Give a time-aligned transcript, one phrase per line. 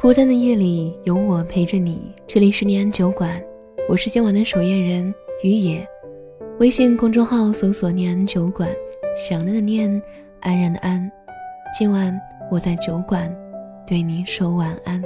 [0.00, 3.38] 孤单的夜里有我陪着你，这里是念安酒馆，
[3.86, 5.86] 我是今晚的守夜人于野。
[6.58, 8.66] 微信公众号搜索“念安酒馆”，
[9.14, 10.02] 想念的念，
[10.40, 11.06] 安然的安。
[11.78, 12.18] 今晚
[12.50, 13.30] 我在酒馆，
[13.86, 15.02] 对你说晚安。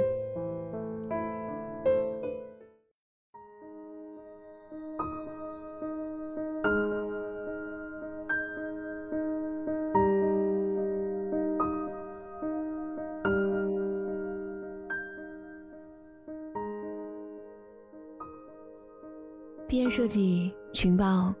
[19.95, 21.33] 设计、群报、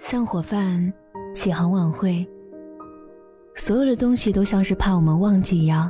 [0.00, 0.92] 散伙饭、
[1.32, 2.26] 启航晚会，
[3.54, 5.88] 所有的东西都像是怕我们忘记一样，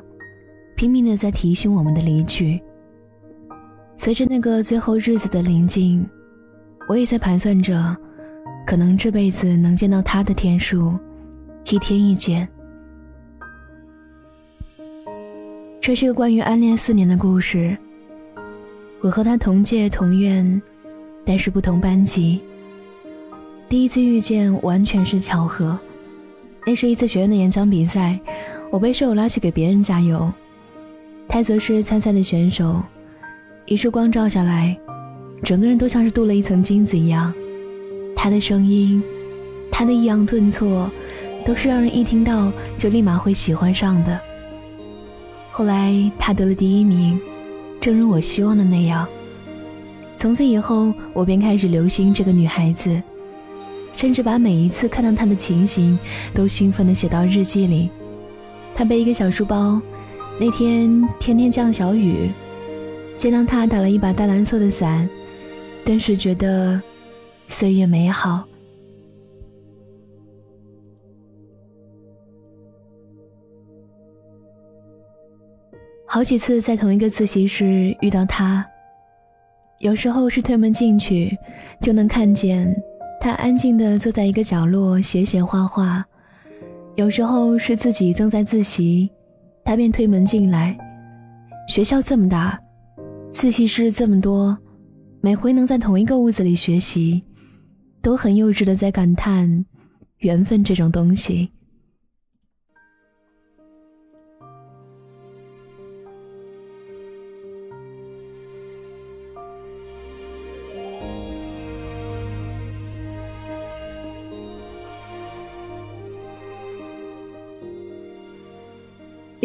[0.76, 2.62] 拼命的在提醒我们的离去。
[3.96, 6.06] 随着那个最后日子的临近，
[6.86, 7.96] 我也在盘算着，
[8.66, 10.92] 可能这辈子能见到他的天数，
[11.70, 12.46] 一天一见。
[15.80, 17.74] 这是个关于暗恋四年的故事。
[19.00, 20.60] 我和他同届同院。
[21.24, 22.40] 但是不同班级。
[23.68, 25.78] 第一次遇见完全是巧合，
[26.66, 28.18] 那是一次学院的演讲比赛，
[28.70, 30.32] 我被舍友拉去给别人加油，
[31.26, 32.80] 他则是参赛的选手。
[33.66, 34.78] 一束光照下来，
[35.42, 37.32] 整个人都像是镀了一层金子一样。
[38.14, 39.02] 他的声音，
[39.72, 40.88] 他的抑扬顿挫，
[41.44, 44.20] 都是让人一听到就立马会喜欢上的。
[45.50, 47.18] 后来他得了第一名，
[47.80, 49.08] 正如我希望的那样。
[50.16, 53.02] 从此以后，我便开始留心这个女孩子，
[53.94, 55.98] 甚至把每一次看到她的情形
[56.32, 57.90] 都兴奋地写到日记里。
[58.74, 59.80] 她背一个小书包，
[60.40, 62.30] 那天天天降小雨，
[63.16, 65.08] 见到她打了一把淡蓝色的伞，
[65.84, 66.80] 顿时觉得
[67.48, 68.44] 岁月美好。
[76.06, 78.64] 好几次在同一个自习室遇到她。
[79.80, 81.36] 有时候是推门进去，
[81.80, 82.74] 就能看见
[83.20, 86.02] 他安静地坐在一个角落写写画画；
[86.94, 89.10] 有时候是自己正在自习，
[89.64, 90.76] 他便推门进来。
[91.68, 92.58] 学校这么大，
[93.30, 94.56] 自习室这么多，
[95.20, 97.22] 每回能在同一个屋子里学习，
[98.00, 99.64] 都很幼稚的在感叹
[100.18, 101.50] 缘分这种东西。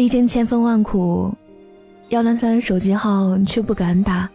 [0.00, 1.30] 历经千辛万苦，
[2.08, 4.26] 要了他的手机号却不敢打，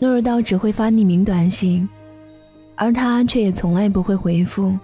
[0.00, 1.88] 懦弱到只会发匿名短信，
[2.74, 4.76] 而他却也从来不会回复。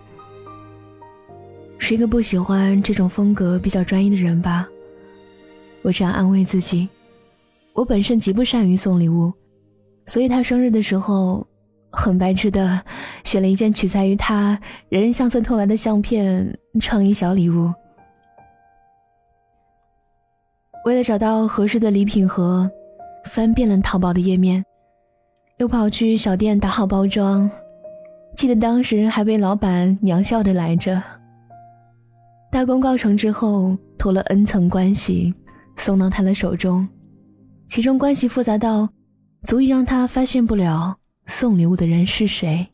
[1.76, 4.68] 是一个不喜欢这种风格比较专一的人吧？
[5.82, 6.88] 我这样安慰自己。
[7.72, 9.32] 我本身极不善于送礼物，
[10.06, 11.44] 所以他生日的时候，
[11.90, 12.80] 很白痴的
[13.24, 14.56] 选了一件取材于他
[14.88, 17.74] 人人相册偷来的相片，创意小礼物。
[20.84, 22.70] 为了找到合适的礼品盒，
[23.24, 24.64] 翻遍了淘宝的页面，
[25.58, 27.48] 又跑去小店打好包装。
[28.34, 31.02] 记得当时还被老板娘笑着来着。
[32.50, 35.34] 大功告成之后，托了 N 层关系
[35.76, 36.88] 送到他的手中，
[37.68, 38.88] 其中关系复杂到
[39.44, 42.66] 足以让他发现不了送礼物的人是谁。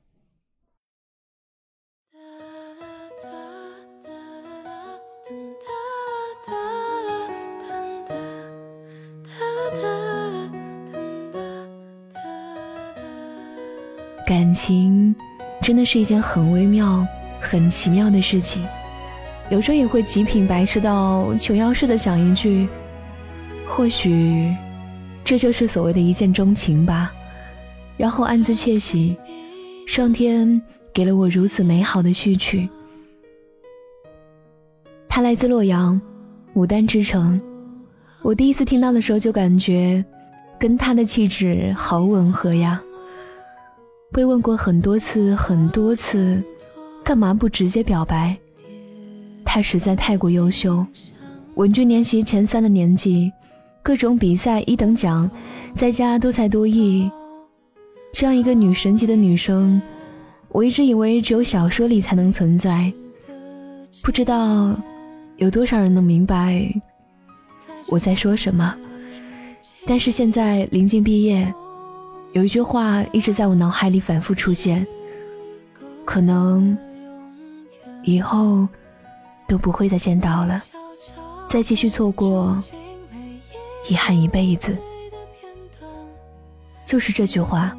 [14.36, 15.16] 感情
[15.62, 17.06] 真的是一件很微妙、
[17.40, 18.62] 很奇妙的事情，
[19.48, 22.68] 有时候也会极品白痴到琼瑶式的想一句
[23.66, 24.54] ：“或许
[25.24, 27.10] 这就是所谓的一见钟情吧。”
[27.96, 29.16] 然后暗自窃喜，
[29.86, 30.60] 上天
[30.92, 32.68] 给了我如此美好的序曲。
[35.08, 35.98] 他来自洛阳，
[36.54, 37.40] 牡丹之城。
[38.20, 40.04] 我第一次听到的时候就感觉，
[40.58, 42.82] 跟他的气质好吻合呀。
[44.16, 46.42] 被问过很多次很多次，
[47.04, 48.34] 干嘛不直接表白？
[49.44, 50.86] 他实在太过优秀，
[51.56, 53.30] 稳居年级前三的年纪，
[53.82, 55.30] 各种比赛一等奖，
[55.74, 57.10] 在家多才多艺。
[58.10, 59.78] 这样一个女神级的女生，
[60.48, 62.90] 我一直以为只有小说里才能存在，
[64.02, 64.74] 不知道
[65.36, 66.66] 有多少人能明白
[67.88, 68.74] 我在说什么。
[69.86, 71.54] 但是现在临近毕业。
[72.32, 74.86] 有一句话一直在我脑海里反复出现，
[76.04, 76.76] 可能
[78.02, 78.68] 以后
[79.48, 80.62] 都不会再见到了，
[81.46, 82.62] 再继续错过
[83.88, 84.76] 遗憾一辈子。
[86.84, 87.76] 就是这句话，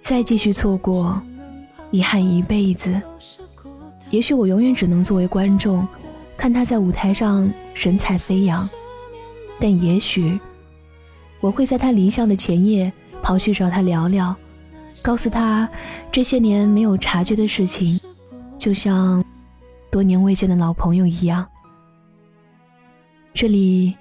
[0.00, 1.20] 再继续错过，
[1.90, 3.00] 遗憾一辈子。
[4.10, 5.86] 也许我永远只能作为观众，
[6.36, 8.68] 看他在舞台上神采飞扬，
[9.58, 10.38] 但也许
[11.40, 12.92] 我会在他离校的前夜
[13.24, 14.36] 跑去找他聊聊，
[15.00, 15.66] 告诉他
[16.12, 17.98] 这些年没有察觉的事情，
[18.58, 19.24] 就像
[19.90, 21.46] 多年未见的老朋友一样。
[23.32, 23.96] 这里，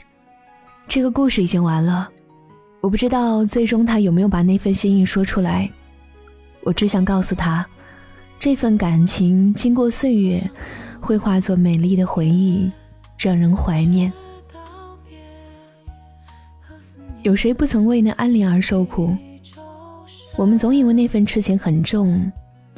[0.90, 2.10] 这个故事已经完了。
[2.81, 5.72] 我不知道最终他有没有把那份心意说出来，
[6.64, 7.66] 我只想告诉他，
[8.38, 10.44] 这份感情经过岁月，
[11.00, 12.70] 会化作美丽的回忆，
[13.18, 14.12] 让人怀念。
[17.24, 19.16] 有谁不曾为那安陵而受苦？
[20.36, 22.30] 我们总以为那份痴情很重，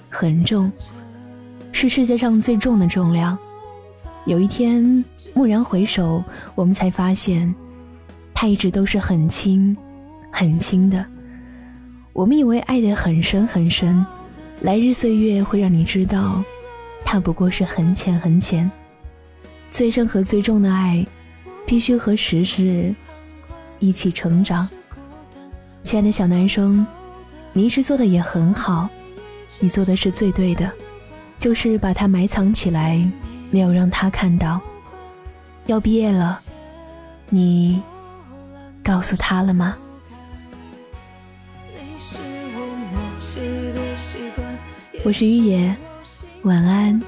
[0.07, 0.71] 很重，
[1.71, 3.35] 是世界上最重的重量。
[4.25, 5.03] 有一天
[5.33, 7.53] 蓦然回首，我们才发现，
[8.35, 9.75] 它一直都是很轻。
[10.31, 11.03] 很轻的，
[12.13, 14.05] 我们以为爱得很深很深，
[14.61, 16.43] 来日岁月会让你知道，
[17.03, 18.69] 它不过是很浅很浅。
[19.71, 21.03] 最深和最重的爱，
[21.65, 22.93] 必须和时日
[23.87, 24.67] 一起成长。
[25.83, 26.85] 亲爱的小男生，
[27.53, 28.89] 你一直做的也很好，
[29.59, 30.71] 你做的是最对的，
[31.37, 33.07] 就是把它埋藏起来，
[33.51, 34.59] 没有让他看到。
[35.67, 36.41] 要毕业了，
[37.29, 37.81] 你
[38.83, 39.77] 告诉他了吗？
[45.03, 45.75] 我是玉野，
[46.41, 46.99] 晚安，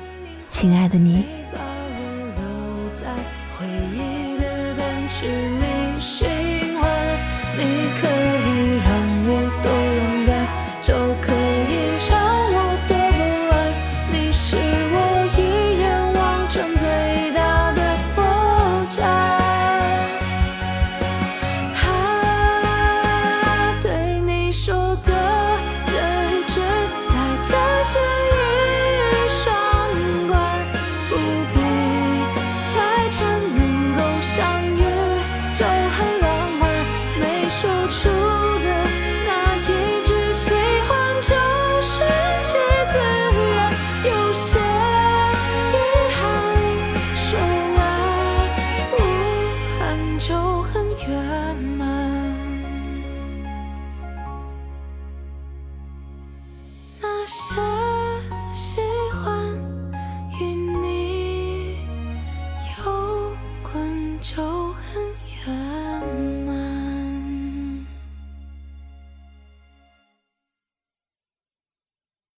[0.48, 1.24] 亲爱的你。